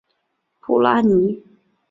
[0.61, 1.43] 普拉尼。